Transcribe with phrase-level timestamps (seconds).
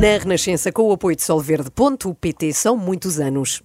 [0.00, 3.62] Na Renascença, com o apoio de Solverde.pt, são muitos anos.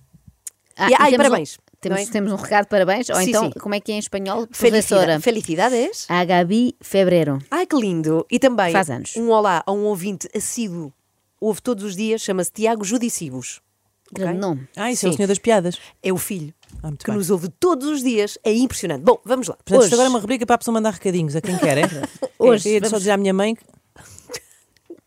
[0.75, 1.53] Ah, E- e ai, temos parabéns.
[1.57, 2.05] Um, temos, é?
[2.07, 3.09] temos um recado de parabéns.
[3.09, 3.59] Ou Sim, então, sim.
[3.59, 4.47] como é que é em espanhol?
[4.51, 4.87] Felicidade.
[4.87, 5.19] Professora.
[5.19, 6.05] Felicidades.
[6.09, 7.39] A Gabi Febrero.
[7.51, 8.25] Ai, que lindo.
[8.31, 9.15] E também Faz anos.
[9.15, 10.91] um olá a um ouvinte assíduo.
[11.39, 13.61] Ouve todos os dias, chama-se Tiago Judicibus.
[14.11, 14.41] Grande Ok?
[14.41, 14.67] nome.
[14.75, 15.77] Ah, isso é o senhor das piadas.
[16.01, 17.17] É o filho Ah, muito que bem.
[17.17, 18.37] nos ouve todos os dias.
[18.43, 19.01] É impressionante.
[19.03, 19.55] Bom, vamos lá.
[19.55, 21.77] Portanto, Hoje- isto agora é uma rubrica para a pessoa mandar recadinhos a quem quer,
[21.79, 21.81] é?
[22.39, 23.63] Hoje Eu ia só vamos- dizer à minha mãe que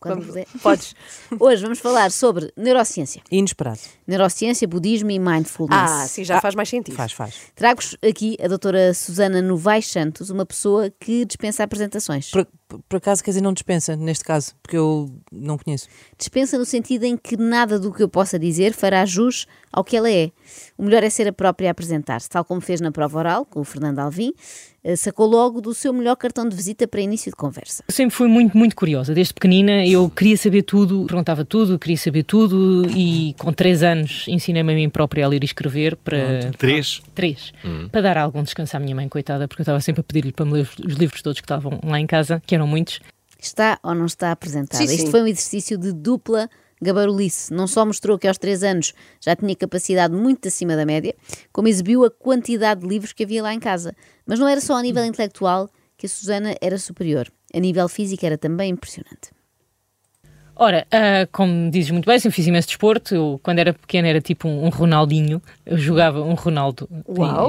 [0.07, 0.47] Quando Vamos- puder.
[0.63, 0.95] Podes.
[1.41, 3.23] Hoje vamos falar sobre neurociência.
[3.31, 3.81] inesperado.
[4.07, 5.79] Neurociência, budismo e mindfulness.
[5.91, 6.95] Ah, sim, já faz mais sentido.
[6.95, 7.35] Faz, faz.
[7.55, 12.31] Trago-vos aqui a doutora Susana Novaes Santos, uma pessoa que dispensa apresentações.
[12.31, 15.89] Por, por- acaso, quer dizer, não dispensa neste caso, porque eu não conheço.
[16.19, 19.97] Dispensa no sentido em que nada do que eu possa dizer fará jus ao que
[19.97, 20.31] ela é.
[20.79, 23.61] O melhor é ser a própria a apresentar-se, tal como fez na prova oral, com
[23.61, 24.33] o Fernando Alvim,
[24.83, 27.85] eh, sacou logo do seu melhor cartão de visita para início de conversa.
[27.87, 29.13] Eu sempre fui muito, muito curiosa.
[29.13, 34.25] Desde pequenina eu queria saber tudo, perguntava tudo, queria saber tudo e com três anos
[34.29, 36.51] ensinei-me a mim própria a ler e escrever para...
[36.57, 37.03] Três?
[37.15, 37.53] Três.
[37.93, 40.47] Para dar algum descanso à minha mãe, coitada, porque eu estava sempre a pedir-lhe para
[40.47, 43.01] me ler os livros todos que estavam lá em casa, que eram muitos.
[43.39, 44.85] Está ou não está apresentada?
[44.85, 45.11] Sim, Isto sim.
[45.11, 46.49] foi um exercício de dupla
[46.81, 47.53] gabarulice.
[47.53, 51.15] Não só mostrou que aos três anos já tinha capacidade muito acima da média,
[51.53, 53.95] como exibiu a quantidade de livros que havia lá em casa.
[54.27, 57.31] Mas não era só a nível intelectual que a Susana era superior.
[57.55, 59.31] A nível físico era também impressionante.
[60.59, 63.15] Ora, ah, como dizes muito bem, sempre fiz imenso desporto.
[63.15, 65.43] Eu, quando era pequena, era tipo um, um Ronaldinho.
[65.67, 66.89] Eu jogava um Ronaldo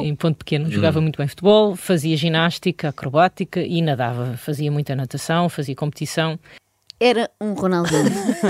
[0.04, 0.70] em, em ponto pequeno.
[0.70, 4.36] Jogava muito bem futebol, fazia ginástica, acrobática e nadava.
[4.36, 6.38] Fazia muita natação, fazia competição.
[7.00, 8.04] Era um Ronaldinho.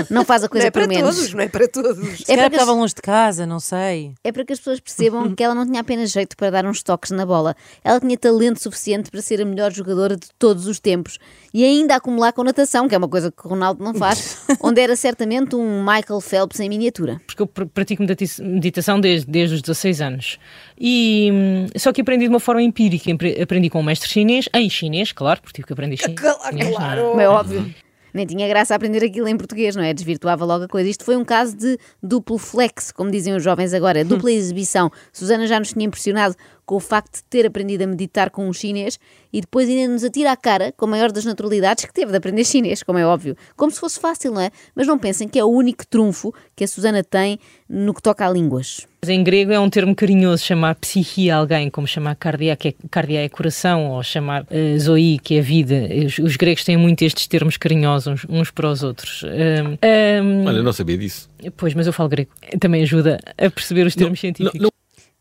[0.08, 1.16] Não faz a Não coisa é para menos.
[1.16, 2.22] todos, não é para todos.
[2.26, 4.14] É para que estava as- longe de casa, não sei.
[4.24, 6.82] É para que as pessoas percebam que ela não tinha apenas jeito para dar uns
[6.82, 7.54] toques na bola.
[7.84, 11.18] Ela tinha talento suficiente para ser a melhor jogadora de todos os tempos.
[11.52, 14.80] E ainda acumular com natação, que é uma coisa que o Ronaldo não faz, onde
[14.80, 17.20] era certamente um Michael Phelps em miniatura.
[17.26, 18.02] porque eu pr- pratico
[18.40, 20.38] meditação desde, desde os 16 anos.
[20.80, 23.10] E, hum, só que aprendi de uma forma empírica.
[23.42, 26.64] Aprendi com um mestre chinês, em chinês, claro, porque tive que aprender chi- Claro, chinês.
[26.70, 26.76] não é?
[26.76, 27.02] claro.
[27.10, 27.74] Como é óbvio.
[28.12, 29.92] Nem tinha graça aprender aquilo em português, não é?
[29.92, 30.88] Desvirtuava logo a coisa.
[30.88, 34.90] Isto foi um caso de duplo flex, como dizem os jovens agora, dupla exibição.
[35.12, 36.34] Susana já nos tinha impressionado
[36.68, 39.00] com o facto de ter aprendido a meditar com um chinês
[39.32, 42.18] e depois ainda nos atira à cara, com a maior das naturalidades, que teve de
[42.18, 43.34] aprender chinês, como é óbvio.
[43.56, 44.50] Como se fosse fácil, não é?
[44.74, 48.26] Mas não pensem que é o único trunfo que a Susana tem no que toca
[48.26, 48.86] a línguas.
[49.00, 52.68] Mas Em grego é um termo carinhoso chamar psique a alguém, como chamar cardia, que
[52.68, 55.88] é, cardia é coração, ou chamar eh, zoe, que é vida.
[56.06, 59.22] Os, os gregos têm muito estes termos carinhosos uns, uns para os outros.
[59.22, 59.78] Hum,
[60.22, 61.30] hum, Olha, não sabia disso.
[61.56, 62.30] Pois, mas eu falo grego.
[62.60, 64.60] Também ajuda a perceber os termos científicos.
[64.60, 64.77] não- Pois,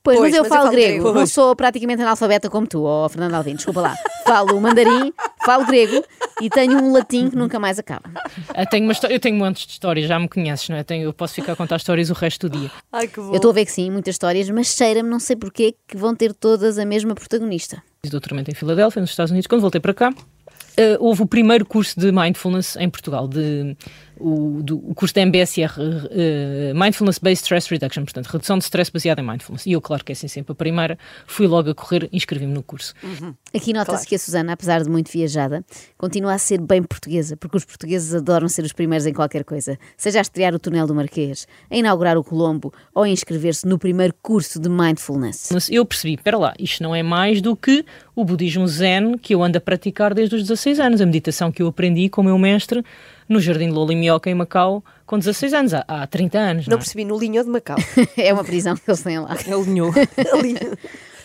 [0.07, 1.19] Pois, mas eu mas eu falo falo grego, grego.
[1.19, 3.95] não sou praticamente analfabeta como tu, ó Fernando Alvim, desculpa lá.
[4.25, 5.13] Falo mandarim,
[5.45, 6.01] falo grego
[6.41, 8.09] e tenho um latim que nunca mais acaba.
[8.55, 10.83] Ah, tenho uma eu tenho montes de histórias, já me conheces, não é?
[10.83, 12.71] Tenho, eu posso ficar a contar histórias o resto do dia.
[12.91, 13.31] Ai, que bom.
[13.31, 16.15] Eu estou a ver que sim, muitas histórias, mas cheira-me, não sei porquê, que vão
[16.15, 17.83] ter todas a mesma protagonista.
[18.01, 19.47] Fiz doutoramento em Filadélfia, nos Estados Unidos.
[19.47, 20.13] Quando voltei para cá,
[20.77, 23.75] eh, houve o primeiro curso de Mindfulness em Portugal, de,
[24.19, 25.71] o, do, o curso da MBSR,
[26.11, 29.65] eh, Mindfulness Based Stress Reduction, portanto, redução de stress baseada em Mindfulness.
[29.65, 32.53] E eu, claro que é assim sempre a primeira, fui logo a correr e inscrevi-me
[32.53, 32.93] no curso.
[33.53, 34.07] Aqui nota-se Claro.
[34.07, 35.63] que a Susana, apesar de muito viajada,
[35.97, 39.77] continua a ser bem portuguesa, porque os portugueses adoram ser os primeiros em qualquer coisa,
[39.95, 43.77] seja a estrear o túnel do Marquês, a inaugurar o Colombo ou a inscrever-se no
[43.79, 45.49] primeiro curso de Mindfulness.
[45.53, 47.85] Mas eu percebi, espera lá, isto não é mais do que
[48.15, 51.61] o budismo zen que eu ando a praticar desde os 16 anos, a meditação que
[51.61, 52.83] eu aprendi com o meu mestre
[53.27, 56.67] no Jardim de Lolimioca, em Macau, com 16 anos, há, há 30 anos.
[56.67, 56.79] Não Não é?
[56.79, 57.77] percebi, no linho de Macau.
[58.17, 59.35] é uma prisão que eles têm lá.
[59.45, 59.91] Ele alinhou.
[60.33, 60.55] Ali.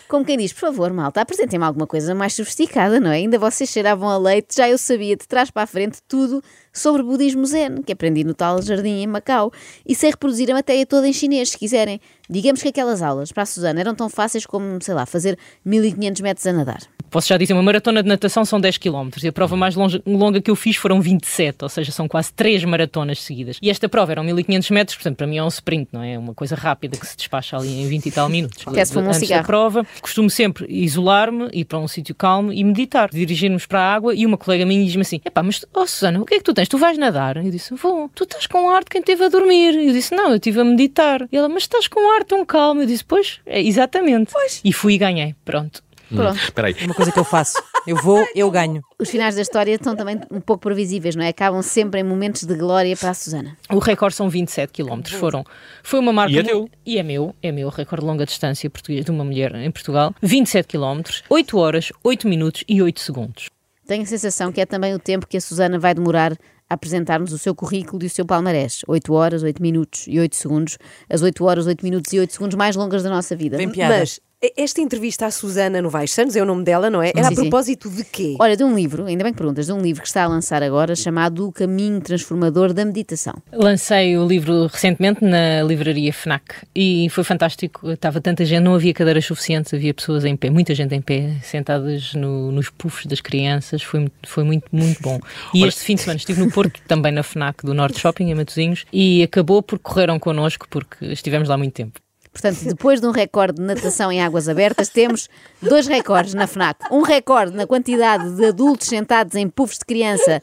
[0.09, 3.15] Como quem diz, por favor, malta, apresentem-me alguma coisa mais sofisticada, não é?
[3.17, 7.03] Ainda vocês cheiravam a leite, já eu sabia de trás para a frente tudo sobre
[7.03, 9.53] budismo zen, que aprendi no tal jardim em Macau,
[9.87, 12.01] e sei reproduzir a matéria toda em chinês, se quiserem.
[12.31, 16.21] Digamos que aquelas aulas, para a Susana, eram tão fáceis como, sei lá, fazer 1500
[16.23, 16.81] metros a nadar.
[17.11, 20.01] Posso já dizer, uma maratona de natação são 10 km e a prova mais longe-
[20.07, 23.59] longa que eu fiz foram 27, ou seja, são quase 3 maratonas seguidas.
[23.61, 26.15] E esta prova eram 1500 metros, portanto, para mim é um sprint, não é?
[26.15, 28.65] É uma coisa rápida que se despacha ali em 20 e tal minutos.
[28.67, 29.47] Até se um Antes da cigarro.
[29.47, 33.11] prova, costumo sempre isolar-me, ir para um sítio calmo e meditar.
[33.11, 36.25] Dirigirmos para a água e uma colega minha diz-me assim: Epá, mas oh Susana, o
[36.25, 36.62] que é que tu tens?
[36.69, 37.37] Tu vais nadar?
[37.37, 38.09] Eu disse: Vou.
[38.15, 39.75] Tu estás com ar de quem esteve a dormir.
[39.75, 41.27] Eu disse: Não, eu estive a meditar.
[41.31, 42.83] E ela: Mas estás com ar tão calmo.
[42.83, 44.33] Eu disse: Pois, é exatamente.
[44.65, 45.35] E fui e ganhei.
[45.45, 45.83] Pronto.
[46.15, 46.37] Pronto.
[46.37, 46.77] Espera aí.
[46.79, 47.63] É uma coisa que eu faço.
[47.87, 48.83] Eu vou, eu ganho.
[48.99, 51.29] Os finais da história estão também um pouco previsíveis, não é?
[51.29, 53.57] Acabam sempre em momentos de glória para a Susana.
[53.71, 55.01] O recorde são 27 km.
[55.19, 55.45] Foram.
[55.83, 56.33] Foi uma marca.
[56.33, 56.69] E é teu?
[56.85, 57.35] E é meu.
[57.43, 57.69] É meu.
[57.69, 60.15] Recorde de longa distância português de uma mulher em Portugal.
[60.23, 63.49] 27 km, 8 horas, 8 minutos e 8 segundos.
[63.87, 66.37] Tenho a sensação que é também o tempo que a Susana vai demorar
[66.73, 68.81] apresentar-nos o seu currículo e o seu palmarés.
[68.87, 70.79] 8 horas, 8 minutos e 8 segundos.
[71.09, 73.57] As 8 horas, 8 minutos e 8 segundos mais longas da nossa vida.
[73.57, 73.99] Vem piada.
[73.99, 74.21] Mas
[74.57, 77.11] esta entrevista à Susana Novaes Santos, é o nome dela, não é?
[77.15, 77.43] Era Sim, a sim.
[77.43, 78.35] propósito de quê?
[78.41, 80.65] Olha, de um livro, ainda bem que perguntas, de um livro que está a lançar
[80.65, 83.35] agora chamado O Caminho Transformador da Meditação.
[83.53, 86.43] Lancei o livro recentemente na livraria FNAC
[86.75, 87.89] e foi fantástico.
[87.93, 91.37] Estava tanta gente, não havia cadeiras suficientes, havia pessoas em pé, muita gente em pé,
[91.45, 93.81] sentadas no- nos puffs das crianças.
[93.81, 95.21] Foi, foi muito, muito bom.
[95.55, 98.35] E este fim de semana estive no Porto, também na FNAC do Norte Shopping, em
[98.35, 102.01] Matosinhos, e acabou porque correram connosco, porque estivemos lá muito tempo.
[102.33, 105.29] Portanto, depois de um recorde de natação em águas abertas, temos
[105.61, 106.81] dois recordes na FNAC.
[106.91, 110.43] Um recorde na quantidade de adultos sentados em puffs de criança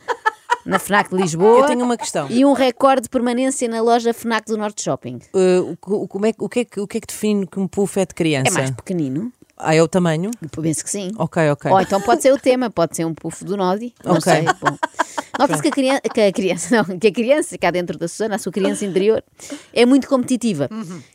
[0.63, 1.61] na FNAC de Lisboa.
[1.61, 2.27] Eu tenho uma questão.
[2.29, 5.19] E um recorde de permanência na loja FNAC do Norte Shopping.
[5.33, 7.47] Uh, o, o- como é, que- o, que é que, o que é que define
[7.47, 8.49] que um puff é de criança?
[8.49, 9.33] É mais pequenino?
[9.61, 10.31] Ah, é o tamanho?
[10.41, 11.11] Eu penso que sim.
[11.17, 11.69] Ok, ok.
[11.69, 13.93] Ou então pode ser o tema, pode ser um puff do Nodi.
[14.05, 14.21] Não Ok.
[14.21, 14.43] sei.
[14.45, 14.77] Bom.
[15.37, 18.35] Nota-se que a, criança, que a criança, não, que a criança cá dentro da Susana,
[18.35, 19.21] a sua criança interior,
[19.73, 20.69] é muito competitiva.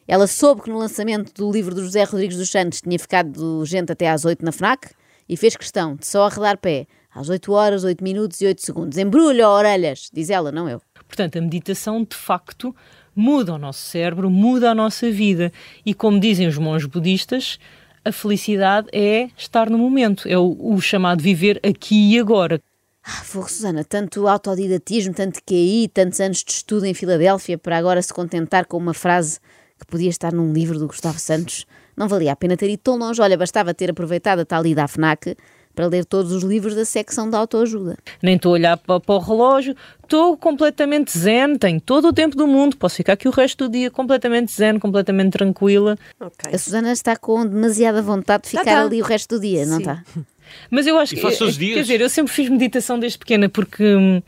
[0.07, 3.91] Ela soube que no lançamento do livro do José Rodrigues dos Santos tinha ficado gente
[3.91, 4.91] até às 8 na FNAC
[5.29, 8.99] e fez questão de só arredar pé às 8 horas, 8 minutos e 8 segundos.
[8.99, 10.83] Embrulha orelhas, diz ela, não eu.
[11.07, 12.75] Portanto, a meditação de facto
[13.17, 15.53] muda o nosso cérebro, muda a nossa vida.
[15.87, 17.59] E como dizem os monges budistas,
[18.05, 22.61] a felicidade é estar no momento, é o, o chamado viver aqui e agora.
[23.03, 28.01] Ah, Fogo, Susana, tanto autodidatismo, tanto QI, tantos anos de estudo em Filadélfia para agora
[28.01, 29.39] se contentar com uma frase
[29.79, 31.67] que podia estar num livro do Gustavo Santos.
[31.97, 33.21] Não valia a pena ter ido tão longe.
[33.21, 35.37] Olha, bastava ter aproveitado a tal ida à FNAC
[35.75, 37.97] para ler todos os livros da secção de autoajuda.
[38.23, 42.37] Nem estou a olhar para, para o relógio, estou completamente zen, tenho todo o tempo
[42.37, 45.99] do mundo, posso ficar aqui o resto do dia completamente zen, completamente tranquila.
[46.21, 46.53] Ok.
[46.55, 48.83] A Susana está com demasiada vontade de Tá, ficar tá.
[48.85, 49.83] ali o resto do dia, não Sim.
[49.83, 50.05] está?
[50.71, 51.27] Mas eu acho E que.
[51.27, 51.81] os Quer dias?
[51.87, 53.83] dizer, eu sempre fiz meditação desde pequena porque.
[53.97, 54.23] hum,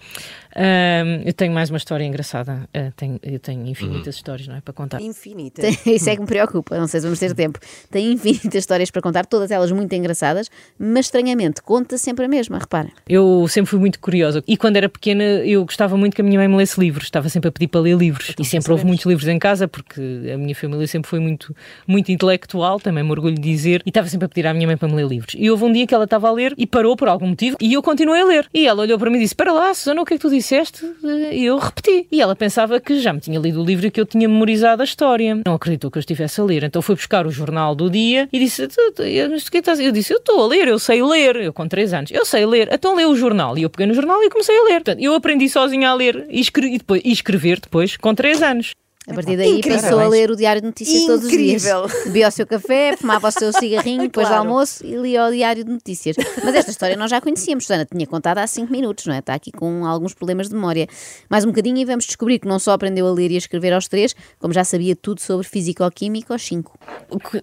[0.56, 2.68] hum, eu tenho mais uma história engraçada.
[2.76, 4.60] Uh, tenho- eu tenho infinitas histórias, não é?
[4.60, 5.00] Para contar.
[5.00, 5.62] Infinita.
[5.86, 7.58] Isso é que me preocupa, não sei se vamos ter tempo.
[7.90, 12.58] Tem infinitas histórias para contar, todas elas muito engraçadas, mas estranhamente conta sempre a mesma,
[12.58, 12.88] repara.
[13.08, 16.38] Eu sempre fui muito curiosa e quando era pequena eu gostava muito que a minha
[16.38, 19.04] mãe me lesse livros, estava sempre a pedir para ler livros e sempre houve muitos
[19.06, 20.00] livros em casa porque
[20.32, 21.54] a minha família sempre foi muito,
[21.86, 24.76] muito intelectual, também me orgulho de dizer, e estava sempre a pedir à minha mãe
[24.76, 25.34] para me ler livros.
[25.38, 27.72] E houve um dia que ela estava a ler e parou por algum motivo e
[27.74, 28.48] eu continuei a ler.
[28.52, 30.30] E ela olhou para mim e disse: Para lá, Susana, o que é que tu
[30.46, 30.86] disseste?
[31.32, 32.06] E eu repeti.
[32.10, 34.80] E ela pensava que já me tinha lido o livro e que eu tinha memorizado
[34.82, 35.40] a história.
[35.44, 36.62] Não acreditou que eu estivesse a ler.
[36.62, 40.68] Então foi buscar o jornal do dia e disse: Eu disse: Eu estou a ler,
[40.68, 41.36] eu sei ler.
[41.36, 42.68] Eu com 3 anos, eu sei ler.
[42.72, 43.58] Então lê o jornal.
[43.58, 44.74] E eu peguei no jornal e comecei a ler.
[44.82, 48.42] Portanto, eu aprendi sozinha a ler e, escre- e depois, e escrever depois com 3
[48.42, 48.70] anos.
[49.08, 49.80] A partir daí Incrível.
[49.82, 51.64] passou a ler o Diário de Notícias todos os dias.
[51.64, 51.86] Incrível.
[52.06, 54.42] Bebia o seu café, fumava o seu cigarrinho depois Claro.
[54.42, 56.16] do almoço e lia o Diário de Notícias.
[56.44, 59.20] Mas esta história nós já conhecíamos, Susana tinha contado há 5 minutos, não é?
[59.20, 60.88] Está aqui com alguns problemas de memória.
[61.30, 63.72] Mais um bocadinho e vamos descobrir que não só aprendeu a ler e a escrever
[63.72, 66.76] aos 3, como já sabia tudo sobre físico-química aos 5.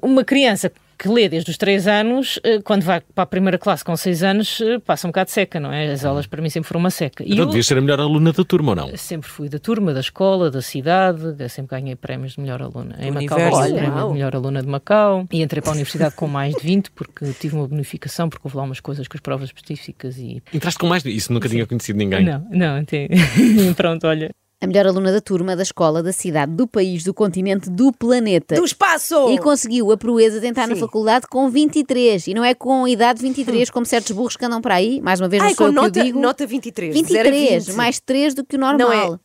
[0.02, 3.84] Uma criança que lê desde os 3 anos, eh, quando vai para a primeira classe
[3.84, 5.92] com 6 anos, eh, passa um bocado seca, não é?
[5.92, 7.24] As aulas para mim sempre foram uma seca.
[7.24, 8.98] E Então eu devias ser a melhor aluna da turma ou não?
[8.98, 12.96] sempre fui da turma, da escola, da cidade, eu sempre ganhei prémios de melhor aluna.
[13.00, 13.60] Em Do Macau universo.
[13.60, 16.54] ganhei o prémio de melhor aluna de Macau e entrei para a universidade com mais
[16.56, 20.18] de 20 porque tive uma bonificação, porque houve lá umas coisas com as provas específicas
[20.18, 20.42] e...
[20.54, 21.04] Entraste com mais.
[21.06, 22.24] Isso nunca tinha conhecido ninguém.
[22.26, 23.08] Não, não, tem...
[23.76, 24.30] pronto, olha.
[24.64, 28.56] A melhor aluna da turma, da escola, da cidade, do país, do continente, do planeta.
[28.56, 29.30] Do espaço!
[29.30, 30.80] E conseguiu a proeza de entrar na Sim.
[30.80, 32.28] faculdade com 23.
[32.28, 35.02] E não é com idade 23, como certos burros que andam para aí.
[35.02, 36.20] Mais uma vez, não Ai, sou com eu que nota, eu digo.
[36.20, 36.96] nota 23.
[36.96, 37.76] de 0 a 23, 20.
[37.76, 38.78] mais 3 do que o normal.
[38.88, 39.20] Não é?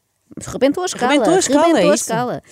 [0.44, 1.12] Rebentou a escala.
[1.12, 2.04] Rebentou a escala, rebentou é a isso.
[2.04, 2.42] escala.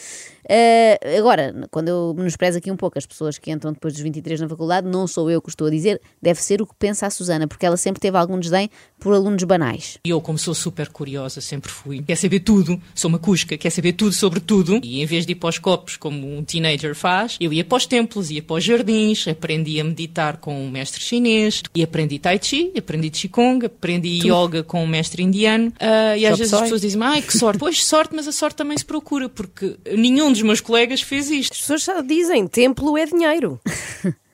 [0.48, 4.40] Uh, agora, quando eu menosprezo aqui um pouco as pessoas que entram depois dos 23
[4.40, 7.10] na faculdade, não sou eu que estou a dizer, deve ser o que pensa a
[7.10, 9.98] Susana, porque ela sempre teve algum desdém por alunos banais.
[10.04, 12.02] E eu, como sou super curiosa, sempre fui.
[12.02, 14.80] Quer saber tudo, sou uma cusca, quer saber tudo sobre tudo.
[14.82, 17.76] E em vez de ir para os copos, como um teenager faz, eu ia para
[17.76, 22.18] os templos, ia para os jardins, aprendi a meditar com um mestre chinês, e aprendi
[22.18, 25.72] Tai Chi, aprendi Qigong, aprendi Yoga com um mestre indiano.
[25.80, 26.62] Ah, e às Chop vezes as suey.
[26.62, 27.58] pessoas dizem, ai que sorte.
[27.66, 31.52] Pois sorte, mas a sorte também se procura, porque nenhum dos meus colegas fez isto.
[31.52, 33.60] As pessoas só dizem, templo é dinheiro.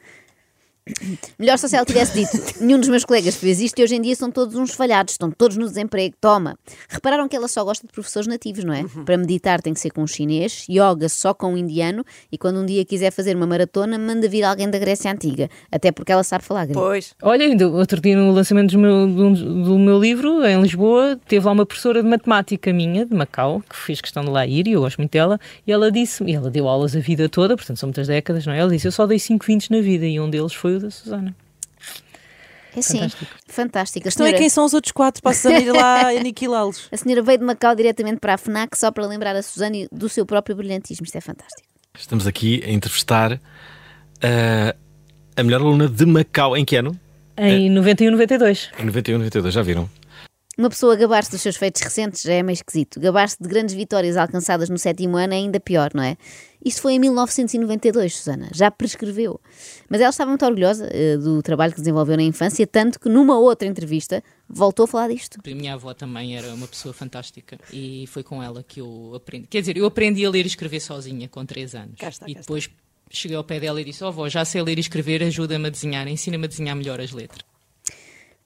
[1.39, 4.01] Melhor só se ela tivesse dito: nenhum dos meus colegas fez isto e hoje em
[4.01, 6.17] dia são todos uns falhados, estão todos no desemprego.
[6.21, 6.57] Toma.
[6.89, 8.85] Repararam que ela só gosta de professores nativos, não é?
[9.05, 12.61] Para meditar tem que ser com um chinês, yoga só com um indiano e quando
[12.61, 15.49] um dia quiser fazer uma maratona, manda vir alguém da Grécia Antiga.
[15.71, 16.81] Até porque ela sabe falar grego.
[16.81, 17.15] Pois.
[17.23, 21.47] Olha, ainda outro dia no lançamento do meu, do, do meu livro, em Lisboa, teve
[21.47, 24.73] lá uma professora de matemática minha, de Macau, que fez questão de lá ir, e
[24.73, 27.79] eu gosto muito dela, e ela disse, e ela deu aulas a vida toda, portanto
[27.79, 28.59] são muitas décadas, não é?
[28.59, 30.91] Ela disse, eu só dei 5 vintes na vida, e um deles foi o da
[30.91, 31.35] Susana.
[32.75, 33.27] É sim, Fantástico.
[33.49, 34.09] fantástico.
[34.09, 36.89] A Então é senhora, quem são os outros quatro para a Susana ir lá aniquilá-los.
[36.91, 40.09] a senhora veio de Macau diretamente para a FNAC só para lembrar a Susana do
[40.09, 41.05] seu próprio brilhantismo.
[41.05, 41.69] Isto é fantástico.
[41.99, 43.39] Estamos aqui a entrevistar
[44.23, 44.75] ah,
[45.37, 46.57] a melhor aluna de Macau.
[46.57, 46.99] Em que ano?
[47.37, 48.71] Em 91, 92.
[48.79, 49.89] Em 91, 92, já viram?
[50.59, 53.01] Uma pessoa gabar-se dos seus feitos recentes já é meio esquisito.
[53.01, 56.17] Gabar-se de grandes vitórias alcançadas no sétimo ano é ainda pior, não é?
[56.63, 58.51] Isto foi em 1992, Susana.
[58.53, 59.41] Já prescreveu.
[59.89, 63.39] Mas ela estava muito orgulhosa eh, do trabalho que desenvolveu na infância, tanto que numa
[63.39, 65.39] outra entrevista voltou a falar disto.
[65.43, 69.47] A minha avó também era uma pessoa fantástica e foi com ela que eu aprendi.
[69.47, 71.95] Quer dizer, eu aprendi a ler e escrever sozinha com 3 anos.
[71.99, 72.69] Cá está, e depois
[73.11, 75.71] cheguei ao pé dela e disse: Ó avó, já sei ler e escrever, ajuda-me a
[75.71, 77.52] desenhar, ensina-me a desenhar melhor as letras.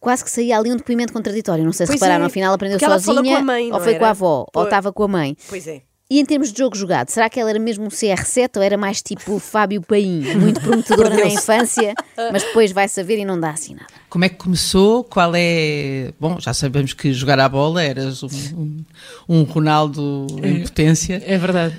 [0.00, 1.64] Quase que saía ali um depoimento contraditório.
[1.64, 3.94] Não sei se Pois repararam, é, afinal aprendeu porque sozinha, com a mãe, ou foi
[3.94, 4.06] com era?
[4.06, 5.36] a avó, ou estava com a mãe.
[5.48, 5.82] Pois é.
[6.08, 8.76] E em termos de jogo jogado, será que ela era mesmo um CR7 ou era
[8.76, 11.94] mais tipo Fábio Paim, muito prometedora na infância,
[12.32, 13.86] mas depois vai saber e não dá assim nada?
[14.08, 15.02] Como é que começou?
[15.02, 16.12] Qual é.
[16.20, 18.84] Bom, já sabemos que jogar à bola eras um, um,
[19.28, 21.20] um Ronaldo em potência.
[21.26, 21.76] É verdade.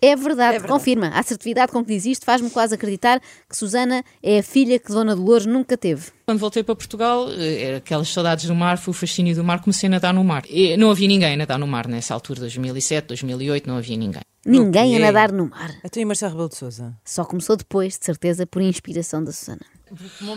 [0.00, 0.72] É verdade, É verdade.
[0.72, 1.08] confirma.
[1.08, 4.92] A assertividade com que diz isto faz-me quase acreditar que Susana é a filha que
[4.92, 6.06] Dona Dolores nunca teve.
[6.24, 9.88] Quando voltei para Portugal, eh, aquelas saudades do mar, foi o fascínio do mar, comecei
[9.88, 10.44] a nadar no mar.
[10.48, 14.22] E não havia ninguém a nadar no mar nessa altura, 2007, 2008, não havia ninguém.
[14.46, 15.74] Ninguém a nadar no mar.
[15.84, 16.94] Então e Marcelo Rebelo de Sousa?
[17.04, 19.60] Só começou depois, de certeza, por inspiração da Susana.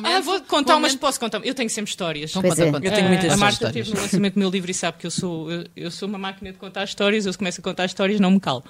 [0.03, 1.45] Ah, vou contar umas, posso contar?
[1.45, 2.31] Eu tenho sempre histórias.
[2.31, 2.71] Então Pois conta, é.
[2.71, 2.87] conta.
[2.87, 3.85] Eu tenho Ah, muitas A Marta histórias.
[3.87, 6.17] teve no lançamento do meu livro e sabe que eu sou, eu, eu sou uma
[6.17, 8.63] máquina de contar histórias, eu começo a contar histórias, não me calo.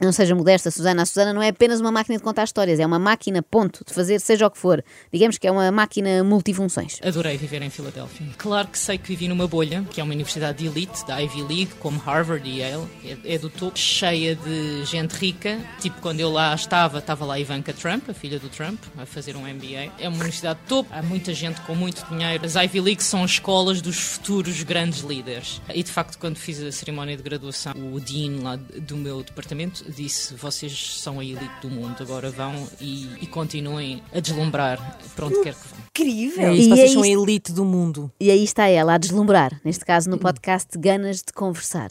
[0.00, 1.02] Não seja modesta, Susana.
[1.02, 3.94] A Susana não é apenas uma máquina de contar histórias, é uma máquina, ponto, de
[3.94, 4.84] fazer seja o que for.
[5.12, 6.98] Digamos que é uma máquina multifunções.
[7.00, 8.26] Adorei viver em Filadélfia.
[8.36, 11.42] Claro que sei que vivi numa bolha, que é uma universidade de elite, da Ivy
[11.42, 15.60] League, como Harvard e Yale, é, é do topo, cheia de gente rica.
[15.80, 19.36] Tipo, quando eu lá estava, estava lá Ivanka Trump, a filha do Trump, a fazer
[19.36, 19.92] um MBA.
[20.00, 22.44] É uma universidade de topo, há muita gente com muito dinheiro.
[22.44, 25.62] As Ivy League são as escolas dos futuros grandes líderes.
[25.72, 29.83] E de facto, quando fiz a cerimónia de graduação, o dean lá do meu departamento
[29.88, 35.26] disse: Vocês são a elite do mundo, agora vão e, e continuem a deslumbrar para
[35.26, 35.78] onde quer que vão.
[35.90, 36.46] Incrível.
[36.48, 38.10] É isso, E vocês é são a elite do mundo.
[38.20, 41.90] E aí está ela a deslumbrar, neste caso no podcast Ganas de Conversar.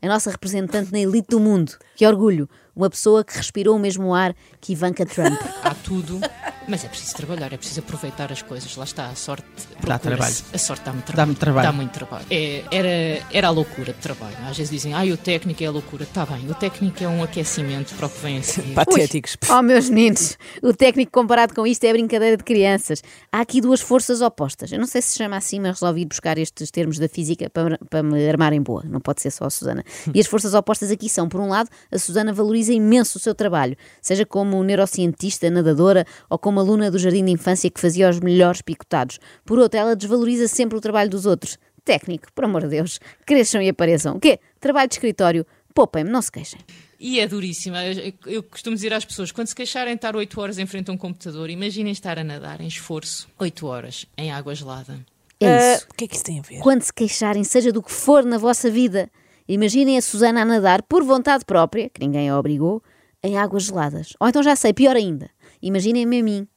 [0.00, 1.72] A nossa representante na elite do mundo.
[1.96, 2.48] Que orgulho!
[2.74, 5.36] Uma pessoa que respirou o mesmo ar que Ivanka Trump.
[5.64, 6.20] há tudo,
[6.68, 8.76] mas é preciso trabalhar, é preciso aproveitar as coisas.
[8.76, 9.44] Lá está, a sorte.
[9.84, 10.36] Dá trabalho.
[10.52, 11.26] A sorte dá-me trabalho.
[11.26, 11.66] Dá-me trabalho.
[11.66, 12.26] Dá muito trabalho.
[12.30, 14.36] É, era, era a loucura de trabalho.
[14.48, 16.04] Às vezes dizem, ai, o técnico é a loucura.
[16.04, 18.74] Está bem, o técnico é um aquecimento para o que vem a seguir.
[18.74, 19.36] Patéticos.
[19.50, 23.02] Oh, meus meninos, o técnico comparado com isto é brincadeira de crianças.
[23.32, 24.70] Há aqui duas forças opostas.
[24.70, 27.78] Eu não sei se se chama assim, mas resolvi buscar estes termos da física para,
[27.90, 28.84] para me armar em boa.
[28.84, 29.82] Não pode ser só a Susana.
[30.14, 33.34] E as forças opostas aqui são, por um lado, a Susana valoriza imenso o seu
[33.34, 38.20] trabalho, seja como neurocientista, nadadora ou como aluna do jardim de infância que fazia os
[38.20, 39.18] melhores picotados.
[39.44, 41.58] Por outro, ela desvaloriza sempre o trabalho dos outros.
[41.84, 44.16] Técnico, por amor de Deus, cresçam e apareçam.
[44.16, 44.38] O quê?
[44.60, 45.46] Trabalho de escritório.
[45.74, 46.60] Poupem-me, não se queixem.
[47.00, 47.78] E é duríssima.
[48.26, 50.92] Eu, costumo dizer às pessoas, quando se queixarem de estar 8 horas em frente a
[50.92, 54.98] um computador, imaginem estar a nadar em esforço 8 horas em água gelada.
[55.40, 55.86] É Ah, isso.
[55.90, 56.58] o que é que isso tem a ver?
[56.58, 59.08] quando se queixarem, seja do que for na vossa vida.
[59.46, 62.82] Imaginem a Susana a nadar por vontade própria, que ninguém a obrigou,
[63.22, 64.14] em águas geladas.
[64.20, 66.48] Ou então já sei, pior ainda, imaginem-me a mim,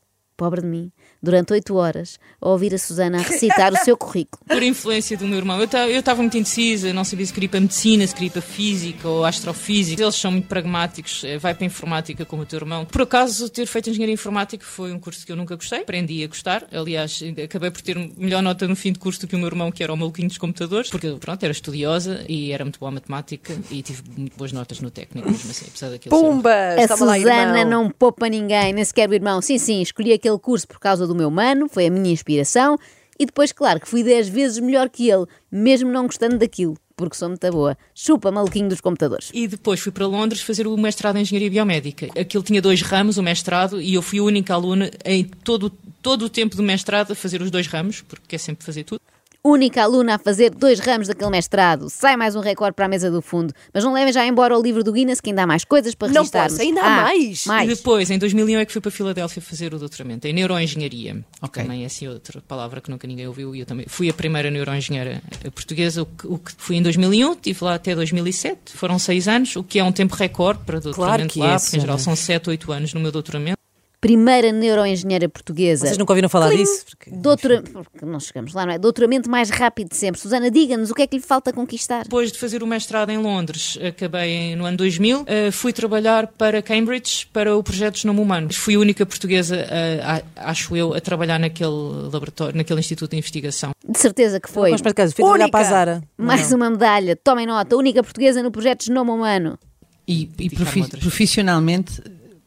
[0.42, 4.44] pobre de mim, durante oito horas, a ouvir a Susana a recitar o seu currículo.
[4.48, 5.62] Por influência do meu irmão.
[5.62, 8.14] Eu ta- eu estava muito indecisa, não sabia se queria ir para a medicina, se
[8.16, 10.02] queria ir para a física ou astrofísica.
[10.02, 12.86] Eles são muito pragmáticos, eh, vai para a informática como o teu irmão.
[12.86, 16.28] Por acaso, ter feito engenharia informática foi um curso que eu nunca gostei, aprendi a
[16.28, 16.66] gostar.
[16.72, 19.48] Aliás, ainda acabei por ter melhor nota no fim de curso do que o meu
[19.48, 22.90] irmão, que era o maluquinho dos computadores, porque pronto, era estudiosa e era muito boa
[22.90, 26.50] a matemática e tive muito boas notas no técnico, mesmo assim, apesar daquilo ser- Pumba!
[26.52, 27.84] A Estava lá, Susana irmão.
[27.84, 29.40] não poupa ninguém, nem sequer o irmão.
[29.42, 32.78] Sim, sim, escolhi aquele curso por causa do meu mano, foi a minha inspiração.
[33.20, 37.16] E depois, claro, que fui 10 vezes melhor que ele, mesmo não gostando daquilo, porque
[37.16, 37.78] sou muito boa.
[37.94, 39.30] Chupa, maluquinho dos computadores.
[39.34, 42.08] E depois fui para Londres fazer o mestrado em Engenharia Biomédica.
[42.20, 45.72] Aquilo tinha dois ramos, o mestrado, e eu fui a única aluna em todo,
[46.02, 49.02] todo o tempo do mestrado a fazer os dois ramos, porque quer sempre fazer tudo.
[49.44, 51.90] Única aluna a fazer dois ramos daquele mestrado.
[51.90, 53.52] Sai mais um recorde para a mesa do fundo.
[53.74, 56.10] Mas não levem já embora o livro do Guinness, que ainda há mais coisas para
[56.10, 56.54] Não registarmos.
[56.54, 57.46] posso, ainda há Ah, mais?
[57.48, 57.72] mais.
[57.72, 61.16] E depois, em 2001, é que fui para Filadélfia fazer o doutoramento em neuroengenharia.
[61.16, 61.64] que Ok.
[61.64, 63.56] Também é assim outra palavra que nunca ninguém ouviu.
[63.56, 65.24] E eu também fui a primeira neuroengenheira
[65.56, 66.04] portuguesa.
[66.04, 68.74] O que, o que fui em 2001, estive lá até 2007.
[68.74, 71.78] Foram seis anos, o que é um tempo recorde para doutoramento que lá, é, porque
[71.78, 73.58] em geral são sete, oito anos no meu doutoramento.
[74.02, 75.86] Primeira neuroengenheira portuguesa.
[75.86, 76.58] Vocês nunca ouviram falar Clim!
[76.64, 76.86] disso?
[76.90, 77.62] Porque- Doutora...
[77.62, 78.80] Porque não chegamos lá, não é?
[78.80, 80.20] Doutoramento mais rápido de sempre.
[80.20, 82.04] Susana, diga-nos o que é que lhe falta conquistar.
[82.04, 86.64] Depois de fazer o mestrado em Londres, acabei no ano 2000, eh, fui trabalhar para
[86.64, 88.52] Cambridge para o projeto Genoma Humano.
[88.52, 91.70] Fui a única portuguesa, eh, a- acho eu, a trabalhar naquele
[92.12, 93.70] laboratório, naquele instituto de investigação.
[93.88, 94.72] De certeza que foi.
[94.72, 95.50] Mas, por acaso, fui Única!
[95.52, 96.04] para a Zara.
[96.18, 97.16] Mais uma medalha.
[97.16, 97.76] Tomem nota.
[97.78, 99.60] Única portuguesa no projeto Genoma Humano.
[100.08, 101.00] E, e profi- outras.
[101.02, 102.02] profissionalmente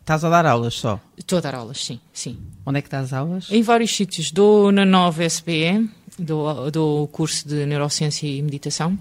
[0.05, 1.01] estás a dar aulas só.
[1.17, 2.39] Estou a dar aulas, sim, sim.
[2.65, 3.51] Onde é que dás aulas?
[3.51, 4.31] Em vários sítios.
[4.31, 8.99] Dou na nova SPE, dou, dou o curso de Neurociência e Meditação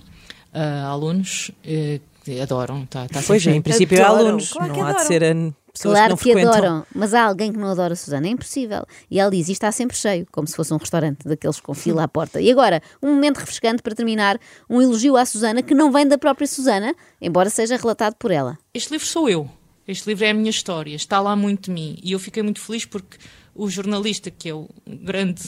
[0.53, 2.85] a alunos eh, que adoram.
[2.85, 4.27] Tá, tá Pois é, em princípio é Adoram.
[4.27, 5.07] alunos, Claro não há de adoram.
[5.07, 7.95] ser hum, pessoas claro que não que, adoram, mas há alguém que não adora a
[7.95, 8.85] Susana, é impossível.
[9.09, 12.03] E ela diz: isto está sempre cheio, como se fosse um restaurante daqueles com fila
[12.03, 12.39] à porta.
[12.39, 16.17] E agora, um momento refrescante para terminar, um elogio à Susana que não vem da
[16.17, 18.57] própria Susana, embora seja relatado por ela.
[18.73, 19.49] Este livro sou eu.
[19.87, 20.95] Este livro é a minha história.
[20.95, 21.97] Está lá muito de mim.
[22.01, 23.17] E eu fiquei muito feliz porque
[23.53, 25.43] o jornalista, que é o grande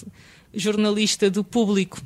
[0.54, 2.02] jornalista do público,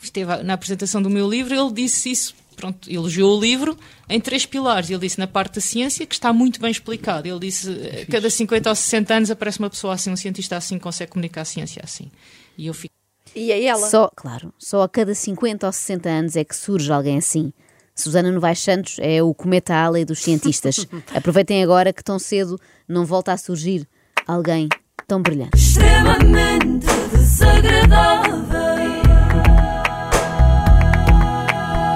[0.00, 2.34] esteve na apresentação do meu livro, ele disse isso.
[2.56, 3.78] Pronto, elogiou o livro
[4.08, 4.88] em três pilares.
[4.88, 7.28] Ele disse na parte da ciência, que está muito bem explicado.
[7.28, 10.76] Ele disse, eh, cada 50 ou 60 anos aparece uma pessoa assim, um cientista assim,
[10.76, 12.10] que consegue comunicar a ciência assim.
[12.56, 12.94] E eu fico
[13.34, 13.86] E é ela.
[13.90, 17.52] Só, claro, só a cada 50 ou 60 anos é que surge alguém assim.
[17.96, 20.86] Susana Novaes Santos é o cometa Halley dos cientistas.
[21.14, 23.88] Aproveitem agora que tão cedo não volta a surgir
[24.26, 24.68] alguém
[25.08, 25.56] tão brilhante.
[25.56, 28.36] extremamente desagradável.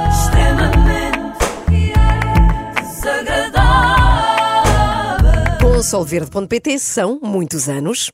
[0.09, 1.21] Extremamente
[2.81, 5.59] desagradável.
[5.61, 8.11] Com solverde.pt são muitos anos.